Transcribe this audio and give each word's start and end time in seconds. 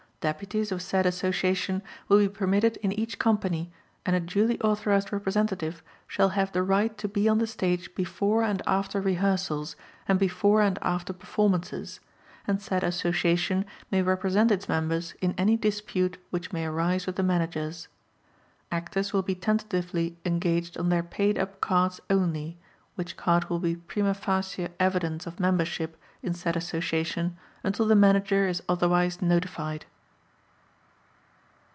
Deputies 0.23 0.71
of 0.71 0.83
said 0.83 1.07
Association 1.07 1.81
will 2.07 2.19
be 2.19 2.29
permitted 2.29 2.77
in 2.83 2.91
each 2.91 3.17
company 3.17 3.71
and 4.05 4.15
a 4.15 4.19
duly 4.19 4.61
authorized 4.61 5.11
representative 5.11 5.81
shall 6.07 6.29
have 6.37 6.51
the 6.51 6.61
right 6.61 6.95
to 6.99 7.07
be 7.07 7.27
on 7.27 7.39
the 7.39 7.47
stage 7.47 7.95
before 7.95 8.43
and 8.43 8.61
after 8.67 9.01
rehearsals 9.01 9.75
and 10.07 10.19
before 10.19 10.61
and 10.61 10.77
after 10.83 11.11
performances, 11.11 12.01
and 12.45 12.61
said 12.61 12.83
Association 12.83 13.65
may 13.89 14.03
represent 14.03 14.51
its 14.51 14.69
members 14.69 15.15
in 15.21 15.33
any 15.39 15.57
dispute 15.57 16.19
which 16.29 16.53
may 16.53 16.67
arise 16.67 17.07
with 17.07 17.15
the 17.15 17.23
managers. 17.23 17.87
Actors 18.71 19.13
will 19.13 19.23
be 19.23 19.33
tentatively 19.33 20.15
engaged 20.23 20.77
on 20.77 20.89
their 20.89 21.01
paid 21.01 21.39
up 21.39 21.59
cards 21.61 21.99
only, 22.11 22.59
which 22.93 23.17
card 23.17 23.49
will 23.49 23.57
be 23.59 23.75
prima 23.75 24.13
facie 24.13 24.67
evidence 24.79 25.25
of 25.25 25.39
membership 25.39 25.97
in 26.21 26.35
said 26.35 26.55
Association 26.55 27.35
until 27.63 27.87
the 27.87 27.95
Manager 27.95 28.47
is 28.47 28.61
otherwise 28.69 29.19
notified. 29.19 29.87